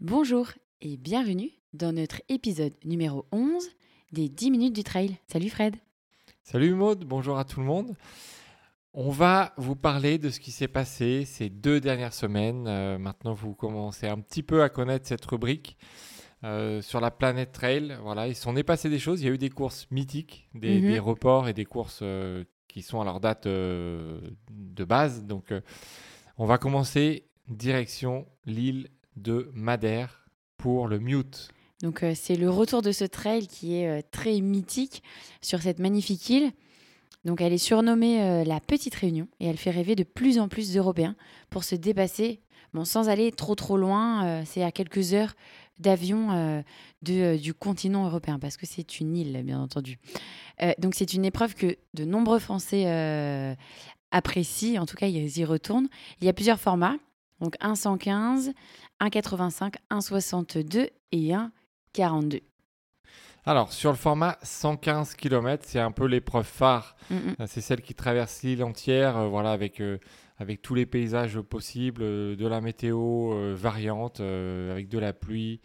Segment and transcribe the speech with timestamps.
[0.00, 0.48] Bonjour
[0.80, 3.64] et bienvenue dans notre épisode numéro 11
[4.12, 5.16] des 10 minutes du trail.
[5.26, 5.76] Salut Fred.
[6.42, 7.94] Salut Maude, bonjour à tout le monde.
[8.94, 12.66] On va vous parler de ce qui s'est passé ces deux dernières semaines.
[12.66, 15.76] Euh, maintenant, vous commencez un petit peu à connaître cette rubrique
[16.44, 17.98] euh, sur la planète trail.
[18.02, 19.20] Voilà, il s'en est passé des choses.
[19.20, 20.90] Il y a eu des courses mythiques, des, Mhm.
[20.92, 25.24] des reports et des courses euh, qui sont à leur date de base.
[25.24, 25.52] Donc,
[26.36, 28.88] on va commencer direction l'île
[29.18, 31.50] de Madère pour le Mute.
[31.82, 35.02] Donc euh, c'est le retour de ce trail qui est euh, très mythique
[35.40, 36.52] sur cette magnifique île.
[37.24, 40.48] Donc elle est surnommée euh, la Petite Réunion et elle fait rêver de plus en
[40.48, 41.14] plus d'Européens
[41.50, 42.40] pour se dépasser,
[42.74, 45.34] bon, sans aller trop trop loin, c'est à quelques heures
[45.78, 46.64] d'avion
[47.02, 49.98] du continent européen parce que c'est une île bien entendu.
[50.78, 53.56] Donc c'est une épreuve que de nombreux Français
[54.10, 55.88] apprécient, en tout cas ils y retournent.
[56.20, 56.96] Il y a plusieurs formats,
[57.40, 58.52] donc 1,115,
[59.00, 62.42] 1,85, 1,62 et 1,42.
[63.44, 67.34] Alors, sur le format 115 km, c'est un peu l'épreuve phare Mm, mm.
[67.40, 69.98] Euh, C'est celle qui traverse l'île entière, euh, voilà, avec, euh,
[70.38, 75.60] avec tous les paysages possibles, euh, de la météo variante, avec de la pluie,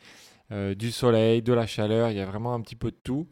[0.52, 3.28] du soleil, de la chaleur, il y a vraiment un petit peu de tout.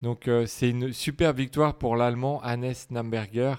[0.00, 3.54] Donc c'est une super victoire pour l'Allemand Hannes Namberger,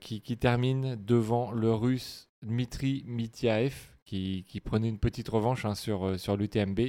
[0.00, 5.76] qui, qui termine devant le Russe Dmitri Mityaev, qui, qui prenait une petite revanche hein,
[5.76, 6.80] sur, euh, sur l'UTMB.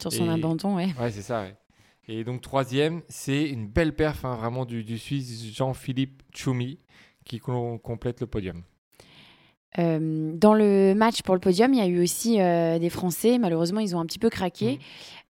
[0.00, 0.88] Sur son Et- abandon, ouais.
[1.00, 1.54] Ouais, c'est ça, ouais.
[2.08, 6.80] Et donc, troisième, c'est une belle perf, hein, vraiment, du, du Suisse Jean-Philippe Choumi,
[7.24, 8.64] qui com- complète le podium.
[9.78, 13.38] Euh, dans le match pour le podium, il y a eu aussi euh, des Français.
[13.38, 14.78] Malheureusement, ils ont un petit peu craqué.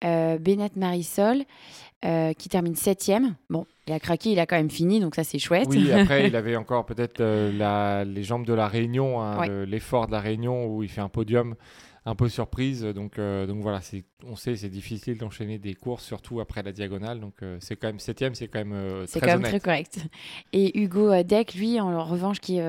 [0.04, 1.44] Euh, Bennett Marisol,
[2.38, 3.34] qui termine septième.
[3.50, 5.66] Bon, il a craqué, il a quand même fini, donc ça, c'est chouette.
[5.70, 9.66] Oui, après, il avait encore peut-être les jambes de la Réunion, hein, Ouais.
[9.66, 11.56] l'effort de la Réunion, où il fait un podium
[12.06, 12.82] un peu surprise.
[12.82, 13.80] Donc, euh, donc voilà,
[14.24, 17.20] on sait, c'est difficile d'enchaîner des courses, surtout après la diagonale.
[17.20, 19.60] Donc, euh, c'est quand même septième, c'est quand même euh, C'est très quand même très
[19.60, 19.98] correct.
[20.52, 22.60] Et Hugo Deck, lui, en revanche, qui,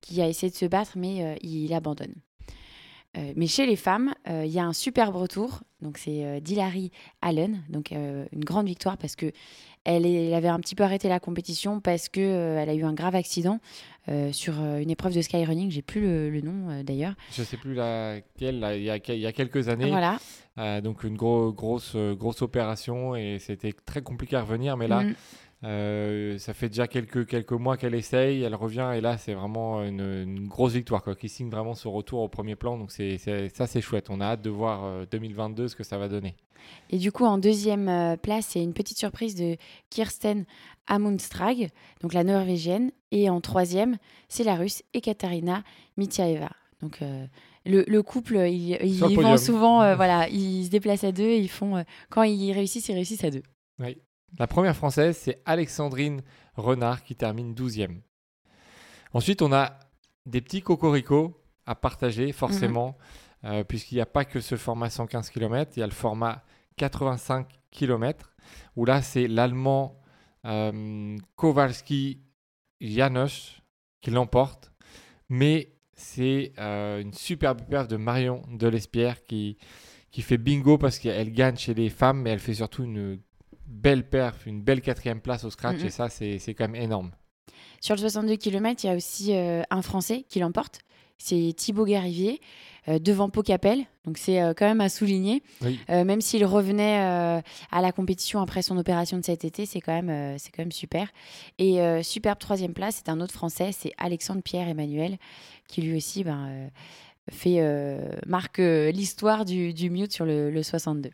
[0.00, 2.14] qui a essayé de se battre, mais il abandonne.
[3.18, 5.60] Euh, mais chez les femmes, euh, il y a un superbe retour.
[5.82, 6.90] Donc c'est euh, Dilary
[7.20, 9.32] Allen, donc euh, une grande victoire parce que
[9.84, 12.84] elle, est- elle avait un petit peu arrêté la compétition parce que elle a eu
[12.84, 13.58] un grave accident
[14.32, 15.70] sur une épreuve de skyrunning.
[15.70, 17.14] J'ai plus le, le nom d'ailleurs.
[17.32, 19.88] Je sais plus laquelle, là, il y a, il y a quelques années.
[19.90, 20.18] Voilà.
[20.80, 24.76] Donc une gros, grosse, grosse opération et c'était très compliqué à revenir.
[24.76, 25.14] Mais là, Mm.
[25.64, 29.82] Euh, ça fait déjà quelques, quelques mois qu'elle essaye, elle revient et là, c'est vraiment
[29.82, 32.78] une, une grosse victoire quoi, qui signe vraiment son retour au premier plan.
[32.78, 34.10] Donc c'est, ça, c'est chouette.
[34.10, 36.34] On a hâte de voir euh, 2022 ce que ça va donner.
[36.90, 39.56] Et du coup, en deuxième euh, place, c'est une petite surprise de
[39.90, 40.44] Kirsten
[40.86, 42.90] Amundstrag, donc la norvégienne.
[43.10, 43.98] Et en troisième,
[44.28, 45.62] c'est la russe Ekaterina
[45.96, 46.50] Mityaeva.
[46.80, 47.26] Donc euh,
[47.64, 51.24] le, le couple, ils ils vont souvent, euh, voilà, ils se déplacent à deux.
[51.24, 53.42] et Ils font, euh, quand ils réussissent, ils réussissent à deux.
[54.38, 56.22] La première française, c'est Alexandrine
[56.56, 58.00] Renard qui termine 12e.
[59.12, 59.78] Ensuite, on a
[60.24, 62.96] des petits cocoricots à partager, forcément,
[63.44, 66.42] euh, puisqu'il n'y a pas que ce format 115 km, il y a le format
[66.76, 68.32] 85 km,
[68.76, 70.00] où là, c'est l'Allemand
[70.46, 72.22] euh, Kowalski
[72.80, 73.60] Janos
[74.00, 74.72] qui l'emporte,
[75.28, 79.58] mais c'est euh, une superbe perf de Marion Delespierre qui,
[80.10, 83.20] qui fait bingo parce qu'elle gagne chez les femmes, mais elle fait surtout une
[83.72, 87.10] belle perf, une belle quatrième place au scratch, et ça, c'est quand même énorme.
[87.80, 90.80] Sur le 62 km, il y a aussi euh, un Français qui l'emporte.
[91.18, 92.40] C'est Thibaut Garivier
[92.88, 93.84] euh, devant Pau-Capel.
[94.04, 95.44] Donc c'est euh, quand même à souligner.
[95.60, 95.78] Oui.
[95.88, 100.00] Euh, même s'il revenait à la compétition après son opération de cet été, c'est quand
[100.00, 101.08] même, c'est quand même super.
[101.58, 105.18] Et superbe troisième place, c'est un autre Français, c'est Alexandre Pierre Emmanuel,
[105.68, 106.70] qui lui aussi ben,
[107.30, 107.60] fait
[108.26, 111.10] marque l'histoire du, du mute sur le, le 62.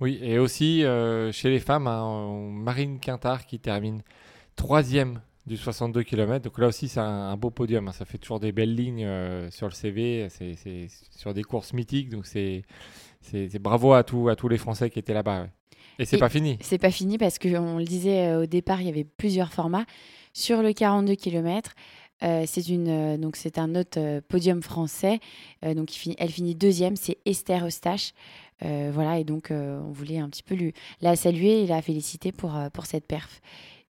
[0.00, 4.02] Oui, et aussi euh, chez les femmes, hein, Marine Quintard qui termine
[4.54, 6.44] troisième du 62 km.
[6.44, 7.88] Donc là aussi, c'est un, un beau podium.
[7.88, 7.92] hein.
[7.92, 10.28] Ça fait toujours des belles lignes euh, sur le CV.
[10.28, 12.10] C'est sur des courses mythiques.
[12.10, 12.62] Donc c'est
[13.60, 15.42] bravo à, tous à tous les Français qui étaient là-bas.
[15.42, 15.50] ouais.
[15.98, 16.58] Et c'est pas fini.
[16.60, 19.86] C'est pas fini parce qu'on le disait euh, au départ, il y avait plusieurs formats.
[20.34, 21.72] Sur le 42 km,
[22.20, 25.20] c'est une euh, un autre euh, podium français.
[25.64, 28.12] Euh, donc elle finit deuxième, c'est Esther Eustache.
[28.64, 30.72] Euh, voilà et donc euh, on voulait un petit peu lui,
[31.02, 33.40] la saluer et la féliciter pour euh, pour cette perf.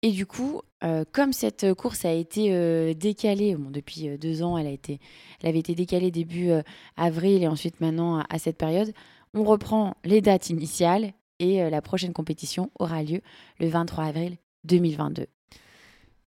[0.02, 4.42] Et du coup, euh, comme cette course a été euh, décalée, bon, depuis euh, deux
[4.42, 5.00] ans, elle, a été,
[5.42, 6.62] elle avait été décalée début euh,
[6.96, 8.92] avril et ensuite maintenant à, cette période,
[9.34, 13.20] on reprend les dates initiales et euh, la prochaine compétition aura lieu
[13.58, 15.26] le 23 avril 2022.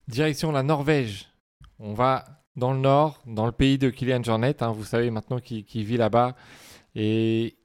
[0.08, 1.29] Direction la Norvège.
[1.80, 4.62] On va dans le nord, dans le pays de Kylian Jornet.
[4.62, 6.36] hein, vous savez maintenant qui, vit là-bas.
[6.96, 7.56] Et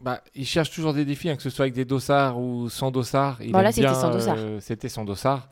[0.00, 2.90] bah, il cherche toujours des défis, hein, que ce soit avec des dossards ou sans
[2.90, 3.40] dossard.
[3.42, 4.36] Il Voilà, aime c'était sans dossard.
[4.38, 5.48] euh, C'était sans dossard.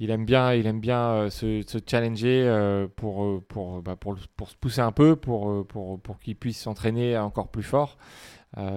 [0.00, 4.16] Il aime bien, il aime bien euh, se, se challenger euh, pour, pour, bah, pour,
[4.36, 7.96] pour se pousser un peu, pour, pour, pour qu'il puisse s'entraîner encore plus fort.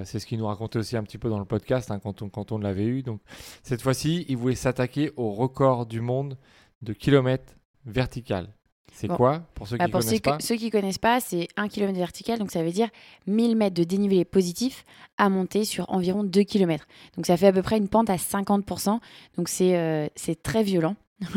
[0.05, 2.29] C'est ce qu'il nous racontait aussi un petit peu dans le podcast hein, quand on,
[2.29, 3.03] quand on l'avait eu.
[3.03, 3.21] Donc,
[3.61, 6.35] cette fois-ci, il voulait s'attaquer au record du monde
[6.81, 7.53] de kilomètres
[7.85, 8.47] vertical.
[8.93, 9.15] C'est Bon.
[9.15, 11.47] quoi pour ceux Bah, qui pour connaissent ceux, pas que- ceux qui connaissent pas, c'est
[11.55, 12.89] 1 km vertical, donc ça veut dire
[13.27, 14.85] 1000 mètres de dénivelé positif
[15.17, 16.87] à monter sur environ 2 km.
[17.15, 18.99] Donc ça fait à peu près une pente à 50%,
[19.37, 20.07] donc c'est euh,
[20.43, 20.95] très violent.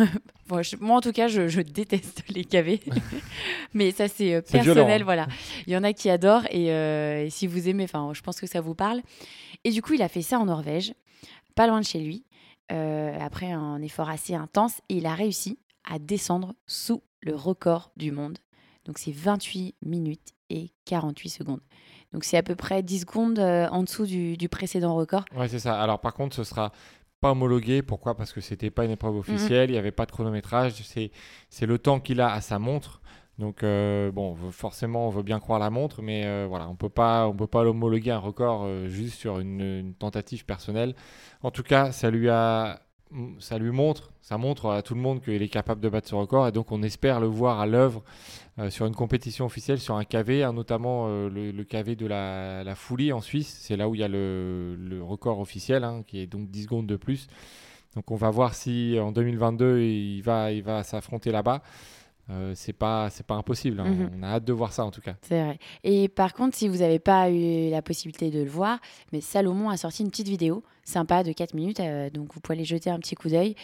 [0.49, 2.81] Bon, je- moi en tout cas, je, je déteste les KV,
[3.75, 5.05] mais ça c'est euh, violent, personnel, hein.
[5.05, 5.27] voilà.
[5.69, 8.41] Il y en a qui adorent et, euh, et si vous aimez, enfin, je pense
[8.41, 9.01] que ça vous parle.
[9.63, 10.93] Et du coup, il a fait ça en Norvège,
[11.55, 12.25] pas loin de chez lui,
[12.73, 15.59] euh, après un effort assez intense, et il a réussi
[15.89, 18.39] à descendre sous le record du monde.
[18.85, 21.61] Donc c'est 28 minutes et 48 secondes.
[22.13, 25.25] Donc c'est à peu près 10 secondes euh, en dessous du, du précédent record.
[25.37, 25.81] Ouais, c'est ça.
[25.81, 26.73] Alors, par contre, ce sera
[27.21, 27.83] pas homologué.
[27.83, 28.17] Pourquoi?
[28.17, 29.71] Parce que c'était pas une épreuve officielle.
[29.71, 30.73] Il n'y avait pas de chronométrage.
[30.83, 33.01] C'est, le temps qu'il a à sa montre.
[33.39, 36.91] Donc, euh, bon, forcément, on veut bien croire la montre, mais euh, voilà, on peut
[36.91, 40.95] pas, on peut pas homologuer un record euh, juste sur une, une tentative personnelle.
[41.43, 42.83] En tout cas, ça lui a,
[43.39, 46.15] ça lui montre, ça montre à tout le monde qu'il est capable de battre ce
[46.15, 48.03] record, et donc on espère le voir à l'œuvre
[48.59, 52.07] euh, sur une compétition officielle, sur un KV, hein, notamment euh, le, le KV de
[52.07, 52.75] la, la
[53.15, 53.59] en Suisse.
[53.61, 56.65] C'est là où il y a le, le record officiel, hein, qui est donc 10
[56.65, 57.29] secondes de plus.
[57.97, 61.63] Donc on va voir si en 2022 il va, il va s'affronter là-bas.
[62.31, 63.81] Euh, c'est pas, c'est pas impossible.
[63.81, 63.85] hein.
[63.89, 64.11] Mhm.
[64.19, 65.17] On a hâte de voir ça en tout cas.
[65.23, 65.59] C'est vrai.
[65.83, 68.79] Et par contre, si vous n'avez pas eu la possibilité de le voir,
[69.13, 72.57] mais Salomon a sorti une petite vidéo sympa de 4 minutes, euh, donc vous pouvez
[72.57, 73.57] aller jeter un petit coup d'œil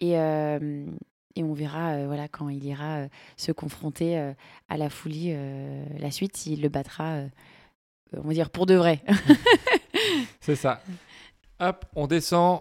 [0.00, 0.84] et, euh,
[1.36, 3.06] et on verra voilà, quand il ira
[3.36, 4.18] se confronter
[4.68, 5.34] à la folie
[5.98, 7.20] la suite, s'il le battra,
[8.16, 9.02] on va dire pour de vrai.
[10.40, 10.82] C'est ça.
[11.60, 12.60] Hop, on descend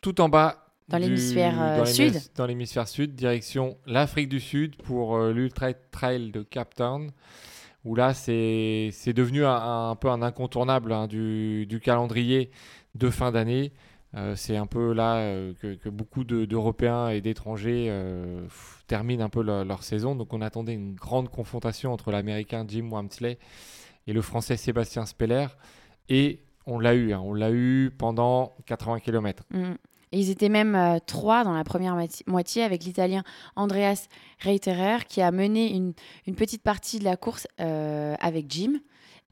[0.00, 0.69] tout en bas.
[0.90, 2.14] Dans l'hémisphère, euh, sud.
[2.36, 7.10] Dans l'hémisphère sud, direction l'Afrique du Sud pour euh, l'Ultra Trail de Cape Town.
[7.84, 12.50] Où là, c'est devenu un, un peu un incontournable hein, du, du calendrier
[12.94, 13.72] de fin d'année.
[14.16, 15.22] Euh, c'est un peu là
[15.60, 17.90] que, que beaucoup de- d'Européens et d'étrangers
[18.86, 20.14] terminent un peu leur, leur saison.
[20.14, 23.38] Donc on attendait une grande confrontation entre l'Américain Jim Wamsley
[24.06, 25.46] et le Français Sébastien Speller.
[26.10, 29.44] Et on l'a eu, hein, on l'a eu pendant 80 km.
[29.50, 29.72] Mm.
[30.12, 33.22] Ils étaient même euh, trois dans la première moiti- moitié avec l'Italien
[33.54, 34.08] Andreas
[34.40, 35.94] Reiterer qui a mené une,
[36.34, 38.80] petite partie de la course euh, avec Jim.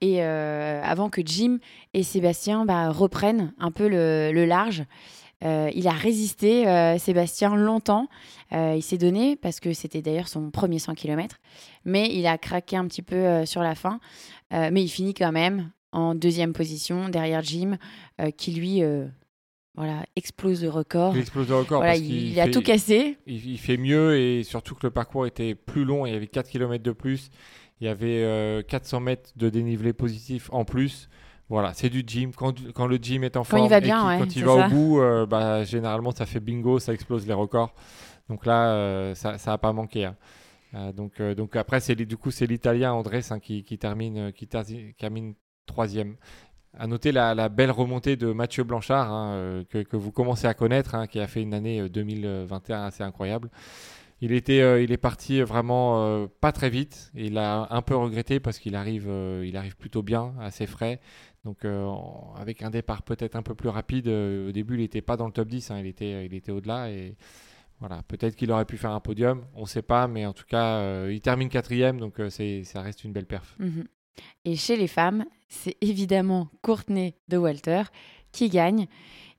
[0.00, 1.58] Et euh, avant que Jim
[1.94, 4.84] et Sébastien bah, reprennent un peu le, large,
[5.42, 6.64] il a résisté,
[7.00, 8.06] Sébastien, longtemps.
[8.52, 11.40] Il s'est donné, parce que c'était d'ailleurs son premier 100 km,
[11.84, 13.98] mais il a craqué un petit peu sur la fin.
[14.52, 17.76] Mais il finit quand même en deuxième position, derrière Jim,
[18.36, 18.82] qui lui
[19.78, 21.14] voilà, explose le record.
[21.16, 23.16] Il explose le record Voilà, parce il, qu'il il a fait- tout cassé.
[23.26, 26.04] il, il fait mieux et surtout que le parcours était plus long.
[26.04, 27.30] Il y avait 4 km de plus.
[27.80, 31.08] Il y avait euh, 400 mètres de dénivelé positif en plus.
[31.48, 32.32] Voilà, c'est du gym.
[32.34, 34.44] Quand, quand le gym est en Quand il forme va et bien, ouais, quand il
[34.44, 37.72] va au bout, euh, bah, généralement ça fait bingo, ça explose les records.
[38.28, 40.04] Donc là, euh, ça n'a pas manqué.
[40.04, 40.16] hein.
[40.74, 44.18] Euh, donc, euh, donc après, c'est, du coup, c'est l'Italien Andrés hein, qui, qui termine,
[44.18, 45.32] euh, qui, termine
[45.64, 46.16] troisième.
[46.74, 50.94] À noter la, belle remontée de Mathieu Blanchard, hein, euh, que, vous commencez à connaître,
[50.94, 53.50] hein, qui a fait une année euh, 2021 assez incroyable.
[54.20, 57.10] Il, était, euh, il est parti vraiment euh, pas très vite.
[57.14, 61.00] Il a un peu regretté parce qu'il arrive, euh, arrive plutôt bien, assez frais.
[61.44, 61.90] Donc euh,
[62.36, 65.26] avec un départ peut-être un peu plus rapide, euh, au début il n'était pas dans
[65.26, 66.90] le top 10, hein, il était, il était au-delà.
[66.90, 67.16] Et
[67.80, 70.46] voilà, peut-être qu'il aurait pu faire un podium, on ne sait pas, mais en tout
[70.46, 73.56] cas euh, il termine quatrième, donc euh, ça reste une belle perf.
[73.58, 73.86] Mhm.
[74.44, 77.82] Et chez les femmes, c'est évidemment Courtenay de Walter
[78.32, 78.86] qui gagne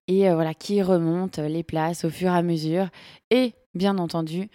[0.07, 2.89] et euh, voilà qui remonte les places au fur et à mesure.
[3.29, 4.50] Et bien entendu,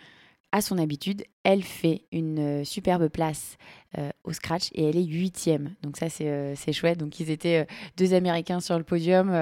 [0.56, 3.56] à son habitude, elle fait une euh, superbe place
[3.99, 5.75] euh, au scratch et elle est huitième.
[5.82, 6.96] Donc ça, c'est euh, chouette.
[6.96, 9.32] Donc ils étaient euh, deux Américains sur le podium.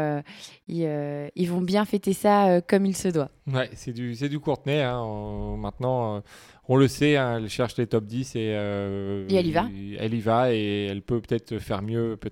[0.69, 3.29] ils, ils vont bien fêter ça comme il se doit.
[3.47, 4.81] Ouais, c'est du, du Courtenay.
[4.81, 6.23] hein, on- maintenant,
[6.67, 9.69] on le sait, hein, elle cherche les top 10 et, Et elle y va.
[9.99, 12.31] Elle y va et elle peut peut-être faire mieux peut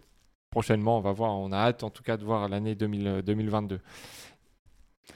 [0.50, 0.96] prochainement.
[0.96, 1.38] On va voir.
[1.38, 3.78] On a hâte en tout cas de voir l'année 2000 2022.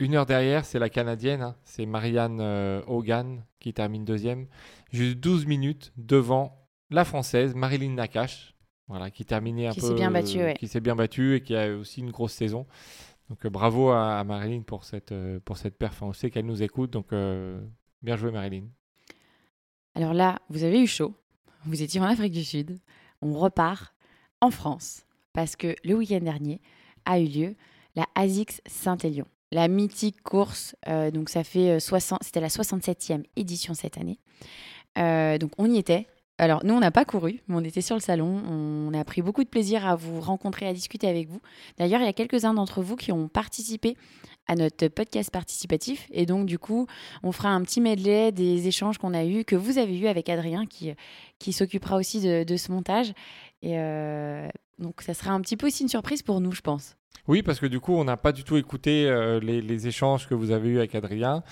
[0.00, 1.42] Une heure derrière, c'est la Canadienne.
[1.42, 4.46] hein, c'est Marianne euh, Hogan qui termine deuxième.
[4.92, 8.54] Juste 12 minutes devant la Française Marilyn Nakache.
[8.88, 9.86] Voilà, qui terminait un Qui peu.
[9.88, 10.54] s'est bien battue, ouais.
[10.58, 12.66] Qui s'est bien battue et qui a aussi une grosse saison.
[13.30, 16.02] Donc euh, bravo à, à Marilyn pour cette, euh, pour cette perf.
[16.02, 17.08] On sait qu'elle nous écoute, donc
[18.02, 18.64] bien joué Marilyn.
[19.94, 21.14] Alors là, vous avez eu chaud.
[21.66, 22.78] Vous étiez en Afrique du Sud.
[23.22, 23.94] On repart
[24.40, 26.60] en France parce que le week-end dernier
[27.06, 27.54] a eu lieu
[27.96, 29.24] la ASICS Saint-Élion.
[29.52, 34.18] La mythique course, euh, donc ça fait 60, c'était la 67e édition cette année.
[35.38, 38.00] donc on y était, alors, nous, on n'a pas couru, mais on était sur le
[38.00, 38.42] salon.
[38.48, 41.40] On a pris beaucoup de plaisir à vous rencontrer, à discuter avec vous.
[41.78, 43.96] D'ailleurs, il y a quelques-uns d'entre vous qui ont participé
[44.48, 46.08] à notre podcast participatif.
[46.10, 46.88] Et donc, du coup,
[47.22, 50.28] on fera un petit medley des échanges qu'on a eus, que vous avez eus avec
[50.28, 50.92] Adrien, qui,
[51.38, 53.12] qui s'occupera aussi de, ce montage.
[53.64, 54.46] Et euh,
[54.78, 56.96] donc, ça sera un petit peu aussi une surprise pour nous, je pense.
[57.26, 60.34] Oui, parce que du coup, on n'a pas du tout écouté euh, les, échanges que
[60.34, 61.42] vous avez eus avec Adrien.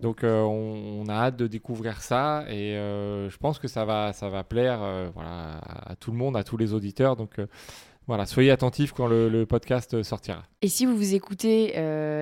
[0.00, 4.30] Donc, euh, on, a hâte de découvrir ça et je pense que ça va, ça
[4.30, 4.78] va plaire
[5.12, 7.16] voilà, à tout le monde, à tous les auditeurs.
[7.16, 7.36] Donc,
[8.06, 10.44] voilà, soyez attentifs quand le, podcast sortira.
[10.62, 11.74] Et si vous vous écoutez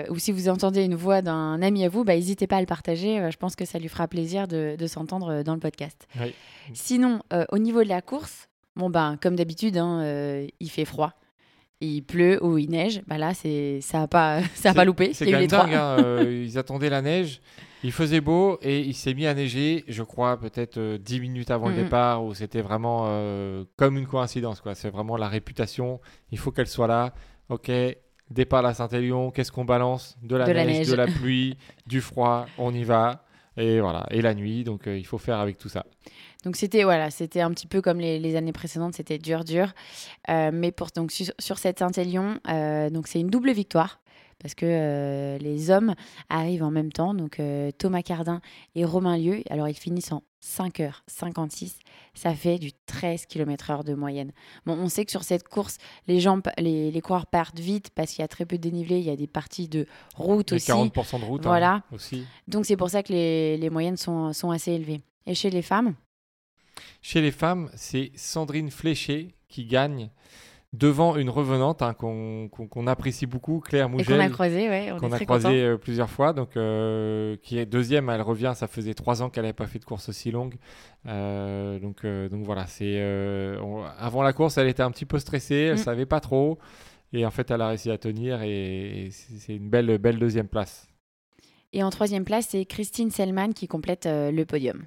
[0.09, 2.67] ou si vous entendez une voix d'un ami à vous, bah, n'hésitez pas à le
[2.67, 3.31] partager.
[3.31, 6.09] Je pense que ça lui fera plaisir de, s'entendre dans le podcast.
[6.73, 11.13] Sinon, au niveau de la course, bon ben, comme d'habitude, hein, il fait froid.
[11.83, 15.13] Il pleut ou il neige, bah là c'est ça n'a pas ça a pas loupé.
[15.13, 15.75] C'est quand même dingue.
[15.75, 17.41] Hein, ils attendaient la neige.
[17.87, 21.51] Il faisait beau et il s'est mis à neiger, je crois, peut-être 10 euh, minutes
[21.51, 24.61] avant le départ, où c'était vraiment euh, comme une coïncidence.
[24.61, 24.75] quoi.
[24.75, 26.01] C'est vraiment la réputation,
[26.33, 27.15] il faut qu'elle soit là.
[27.49, 27.71] Ok,
[28.31, 30.17] départ à Saint-Élion, qu'est-ce qu'on balance?
[30.23, 33.25] De la, neige, de la pluie, du froid, on y va.
[33.57, 35.87] Et voilà, et la nuit, donc euh, il faut faire avec tout ça.
[36.47, 39.75] Donc c'était voilà, c'était un petit peu comme les, années précédentes, c'était dur, dur.
[40.29, 42.39] mais pour donc sur, cette Saint-Élion,
[42.91, 44.01] donc c'est une double victoire
[44.39, 45.95] parce que euh, les hommes
[46.29, 47.15] arrivent en même temps.
[47.15, 48.41] Donc euh, Thomas Cardin
[48.75, 51.77] et Romain Lieu, alors ils finissent en 5h56.
[52.15, 54.33] Ça fait du 13 km/h de moyenne.
[54.65, 58.13] Bon, on sait que sur cette course, les, gens, les, les coureurs partent vite parce
[58.13, 58.99] qu'il y a très peu de dénivelé.
[58.99, 60.71] Il y a des parties de route aussi.
[60.71, 61.83] 40% de route hein, voilà.
[61.93, 62.25] aussi.
[62.47, 65.03] Donc c'est pour ça que les, les moyennes sont, sont assez élevées.
[65.27, 65.95] Et chez les femmes
[67.09, 70.11] Chez les femmes, c'est Sandrine Fléché qui gagne
[70.73, 74.19] devant une revenante hein, qu'on apprécie beaucoup, Claire Mougel.
[74.19, 76.33] Qu'on a croisé, ouais, Qu'on a croisé euh, plusieurs fois.
[76.33, 78.55] Donc, euh, qui est deuxième, elle revient.
[78.57, 80.57] Ça faisait trois ans qu'elle n'avait pas fait de course aussi longue.
[81.07, 83.01] Euh, donc, donc voilà, c'est
[84.01, 85.85] avant la course, elle était un petit peu stressée, elle ne mm.
[85.85, 86.59] savait pas trop.
[87.13, 90.89] Et en fait, elle a réussi à tenir et, c'est une belle, belle deuxième place.
[91.73, 94.87] Et en troisième place, c'est Christine Selman qui complète le podium.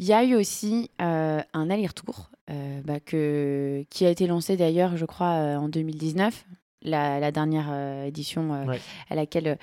[0.00, 4.96] Il y a eu aussi un aller-retour euh, bah, que, qui a été lancé d'ailleurs,
[4.96, 6.46] je crois, euh, en 2019,
[6.80, 8.66] la, dernière euh, édition
[9.10, 9.58] à laquelle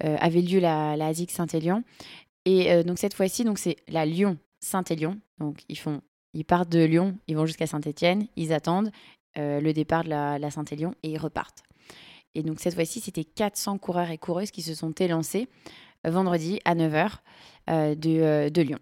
[0.00, 1.84] avait lieu la, la ASIC Saint-Élion.
[2.46, 5.20] Et donc cette fois-ci, donc c'est la Lyon-Saint-Élion.
[5.38, 6.00] Donc ils font,
[6.32, 8.90] ils partent de Lyon, ils vont jusqu'à Saint-Étienne, ils attendent
[9.36, 11.62] le départ de la, la Saint-Élion et ils repartent.
[12.34, 15.48] Et donc cette fois-ci, c'était 400 coureurs et coureuses qui se sont élancés
[16.02, 17.18] vendredi à 9h
[17.68, 18.78] de, de Lyon.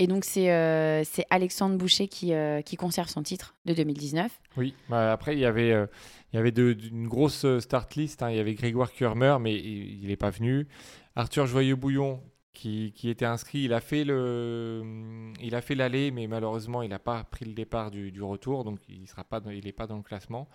[0.00, 4.30] Et donc, c'est euh, Alexandre Boucher qui, euh, qui conserve son titre de 2019.
[4.56, 5.86] Oui, bah, après, il y avait, euh,
[6.32, 8.22] il y avait de, une grosse start list.
[8.22, 8.30] Hein.
[8.30, 10.68] Il y avait Grégoire Kurmer, mais il n'est pas venu.
[11.16, 17.00] Arthur Joyeux-Bouillon, qui, qui, était inscrit, il a fait fait l'aller, mais malheureusement, il n'a
[17.00, 20.02] pas pris le départ du, du retour, donc il n'est pas, il pas dans le
[20.02, 20.48] classement.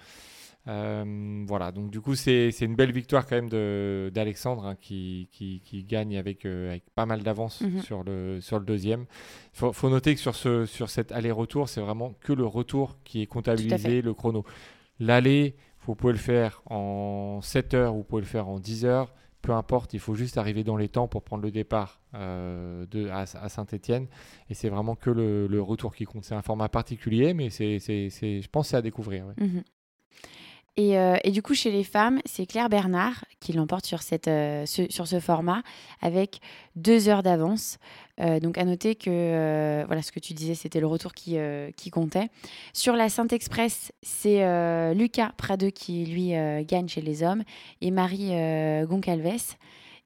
[0.67, 3.49] Euh, voilà, donc du coup, c'est une belle victoire quand même
[4.11, 7.81] d'Alexandre hein, qui, qui, qui, gagne avec, euh, avec pas mal d'avance mhm.
[7.81, 9.01] sur, le, sur le deuxième.
[9.53, 12.97] Il faut, faut, noter que sur, ce, sur cet aller-retour, c'est vraiment que le retour
[13.03, 14.45] qui est comptabilisé, le chrono.
[14.99, 15.55] L'aller,
[15.85, 19.51] vous pouvez le faire en 7 heures, vous pouvez le faire en 10 heures, peu
[19.51, 23.25] importe, il faut juste arriver dans les temps pour prendre le départ euh, de, à,
[23.25, 24.07] Saint-Etienne.
[24.49, 26.23] Et c'est vraiment que le, le, retour qui compte.
[26.23, 29.25] C'est un format particulier, mais c'est, je pense que c'est à découvrir.
[30.79, 34.91] Euh, et, du coup, chez les femmes, c'est Claire Bernard qui l'emporte sur, euh, ce,
[34.91, 35.61] sur ce format
[36.01, 36.39] avec
[36.75, 37.77] deux heures d'avance.
[38.19, 41.37] Euh, donc, à noter que, voilà, ce que tu disais, c'était le retour qui,
[41.77, 42.29] qui comptait.
[42.73, 46.33] Sur la Saint-Express, c'est Lucas Pradeux qui, lui,
[46.65, 47.43] gagne chez les hommes
[47.81, 48.31] et Marie
[48.85, 49.55] Goncalves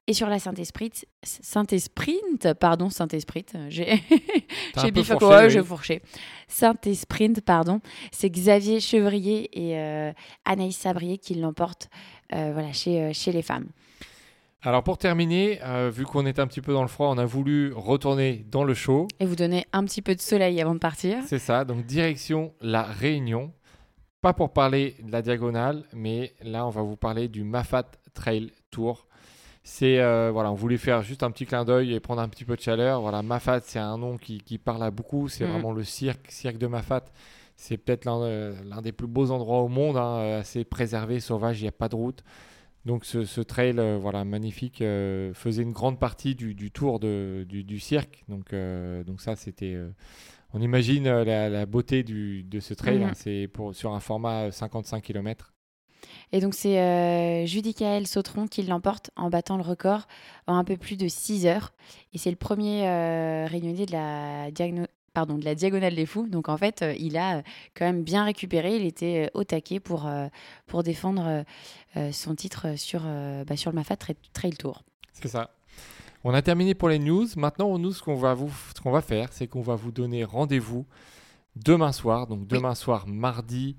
[0.08, 0.90] et sur la Saint-Esprit,
[1.22, 4.02] Saint-Esprint, pardon, Saint-Esprit, j'ai
[4.90, 6.00] bifurqué, je fourché.
[6.48, 10.10] Saint-Esprint, pardon, c'est Xavier Chevrier et euh,
[10.46, 11.90] Anaïs Sabrier qui l'emportent
[12.32, 13.66] euh, voilà, chez, euh, chez les femmes.
[14.62, 15.60] Alors pour terminer,
[15.92, 18.74] vu qu'on est un petit peu dans le froid, on a voulu retourner dans le
[18.74, 19.06] chaud.
[19.20, 21.18] Et vous donner un petit peu de soleil avant de partir.
[21.26, 23.52] C'est ça, donc direction la Réunion.
[24.20, 27.84] Pas pour parler de la diagonale, mais là on va vous parler du Mafat
[28.14, 29.07] Trail Tour.
[29.70, 32.44] C'est euh, voilà, on voulait faire juste un petit clin d'œil et prendre un petit
[32.44, 33.02] peu de chaleur.
[33.02, 35.28] Voilà, Mafat, c'est un nom qui, parle à beaucoup.
[35.28, 35.50] C'est mm.
[35.50, 37.04] vraiment le cirque, cirque de Mafat.
[37.56, 41.60] C'est peut-être l'un euh, des plus beaux endroits au monde, hein, assez préservé, sauvage.
[41.60, 42.24] Il n'y a pas de route.
[42.86, 48.24] Donc ce, trail, euh, voilà, magnifique, faisait une grande partie du, tour du, cirque.
[48.28, 48.54] Donc,
[49.06, 49.76] donc ça, c'était
[50.52, 52.98] on imagine euh, la, la beauté du, de ce trail.
[52.98, 53.04] Mhm.
[53.04, 53.12] hein.
[53.14, 55.52] C'est pour sur un format 55 km.
[56.32, 60.06] Et donc, c'est euh, Judicaël Sautron qui l'emporte en battant le record
[60.46, 61.72] en un peu plus de 6 heures.
[62.12, 66.26] Et c'est le premier euh, réunionnais de la, diagno- pardon, de la Diagonale des Fous.
[66.28, 67.42] Donc, en fait, euh, il a euh,
[67.74, 68.76] quand même bien récupéré.
[68.76, 70.08] Il était euh, au taquet pour,
[70.66, 71.44] pour défendre
[72.12, 73.00] son titre sur,
[73.46, 74.82] bah, sur le Mafat Tra- Trail Tour.
[75.14, 75.50] C'est ça.
[76.24, 77.26] On a terminé pour les news.
[77.36, 80.24] Maintenant, nous, ce qu'on va, vous, ce qu'on va faire, c'est qu'on va vous donner
[80.24, 80.86] rendez-vous
[81.56, 82.26] demain soir.
[82.26, 83.76] Donc, demain soir, mardi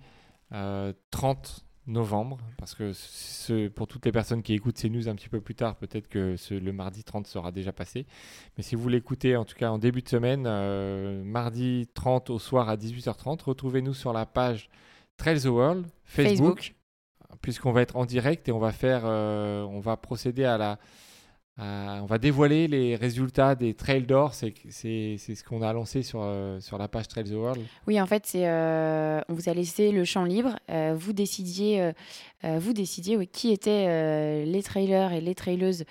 [0.53, 2.38] euh, 30 novembre.
[2.58, 5.55] Parce que ce- pour toutes les personnes qui écoutent ces news un petit peu plus
[5.55, 8.05] tard, peut-être que ce- le mardi 30 sera déjà passé.
[8.58, 12.39] Mais si vous l'écoutez, en tout cas en début de semaine, euh, mardi 30 au
[12.39, 14.69] soir à 18h30, retrouvez-nous sur la page
[15.17, 16.75] Trails the World, Facebook,
[17.41, 20.79] puisqu'on va être en direct et on va faire, euh, on va procéder à la,
[21.59, 24.33] on va dévoiler les résultats des Trails d'or.
[24.33, 27.61] C'est, ce qu'on a lancé sur, euh, sur la page Trails the World.
[27.87, 30.55] Oui, en fait, c'est euh, on vous a laissé le champ libre.
[30.69, 31.91] Euh, vous décidiez, euh,
[32.45, 35.83] euh, vous décidiez oui, qui étaient euh, les trailers et les traileuses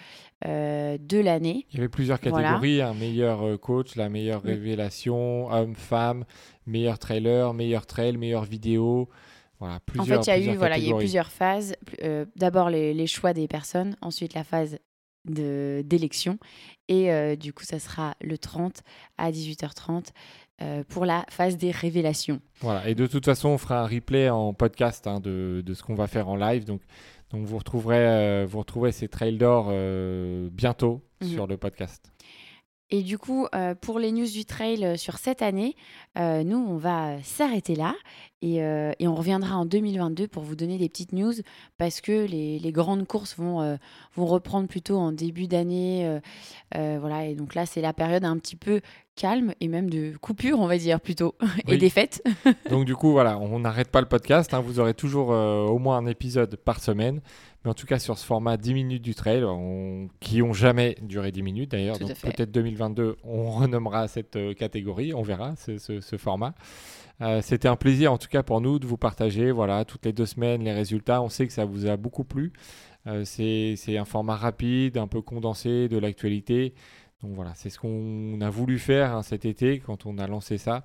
[0.46, 1.66] euh, de l'année.
[1.72, 2.48] Il y avait plusieurs Voilà.
[2.48, 4.52] catégories, un meilleur euh, coach, la meilleure Oui.
[4.52, 6.24] révélation, homme, femme,
[6.66, 9.08] meilleur trailer, meilleur trail, meilleure vidéo.
[9.60, 11.30] Voilà, En plusieurs, fait, il y a eu plusieurs voilà, il y a eu plusieurs
[11.32, 11.74] phases.
[12.04, 14.78] Euh, D'abord les, les choix des personnes, ensuite la phase
[15.28, 16.38] d'élection,
[16.88, 18.82] et euh, du coup, ça sera le 30
[19.18, 20.06] à 18h30
[20.60, 22.40] euh, pour la phase des révélations.
[22.60, 25.82] Voilà, et de toute façon, on fera un replay en podcast hein, de, de ce
[25.82, 26.64] qu'on va faire en live.
[26.64, 26.80] Donc,
[27.30, 31.28] donc vous, retrouverez, euh, vous retrouverez ces trails d'or euh, bientôt Mhm.
[31.28, 32.12] sur le podcast.
[32.90, 35.76] Et du coup, euh, pour les news du trail euh, sur cette année,
[36.18, 37.94] euh, nous, on va s'arrêter là
[38.40, 38.60] et,
[39.06, 41.32] on reviendra en 2022 pour vous donner des petites news
[41.76, 43.76] parce que les, les grandes courses vont,
[44.14, 46.20] vont reprendre plutôt en début d'année.
[46.72, 48.80] voilà, et donc là, c'est la période un petit peu
[49.18, 51.34] calme et même de coupure, on va dire plutôt,
[51.66, 51.78] et Oui.
[51.78, 52.22] des fêtes.
[52.70, 54.54] Donc du coup, voilà, on n'arrête pas le podcast.
[54.54, 54.60] hein.
[54.60, 57.20] vous aurez toujours euh, au moins un épisode par semaine.
[57.64, 60.96] Mais en tout cas, sur ce format 10 minutes du trail, on- qui ont jamais
[61.02, 61.98] duré 10 minutes d'ailleurs.
[61.98, 65.12] Donc peut-être 2022, on renommera cette euh, catégorie.
[65.12, 66.54] On verra ce, ce- ce format.
[67.20, 70.12] Euh, C'était un plaisir en tout cas pour nous de vous partager voilà, toutes les
[70.12, 71.20] deux semaines les résultats.
[71.20, 72.52] On sait que ça vous a beaucoup plu.
[73.24, 76.74] C'est c'est un format rapide, un peu condensé de l'actualité.
[77.22, 80.56] Donc voilà, c'est ce qu'on a voulu faire hein, cet été quand on a lancé
[80.58, 80.84] ça.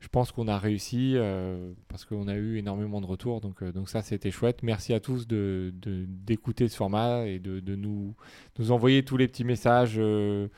[0.00, 3.40] Je pense qu'on a réussi euh, parce qu'on a eu énormément de retours.
[3.40, 4.62] Donc, euh, donc ça, c'était chouette.
[4.62, 8.14] Merci à tous de- de- d'écouter ce format et de, de nous,
[8.58, 10.48] nous envoyer tous les petits messages euh,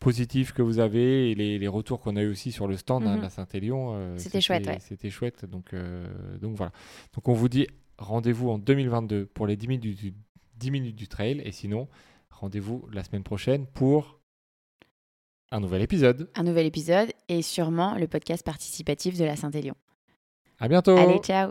[0.00, 3.04] positifs que vous avez et les, les retours qu'on a eu aussi sur le stand
[3.06, 3.94] hein, de la Saint-Élion.
[4.18, 4.80] C'était chouette, ouais.
[4.80, 5.44] C'était chouette.
[5.44, 5.72] Donc,
[6.40, 6.72] donc voilà.
[7.14, 7.66] Donc on vous dit
[7.98, 10.14] rendez-vous en 2022 pour les 10 minutes du,
[10.58, 11.40] 10 minutes du trail.
[11.44, 11.88] Et sinon,
[12.30, 14.20] rendez-vous la semaine prochaine pour
[15.50, 16.30] un nouvel épisode.
[16.34, 19.74] Un nouvel épisode et sûrement le podcast participatif de la Saint-Élion.
[20.58, 20.96] À bientôt.
[20.96, 21.50] Allez, ciao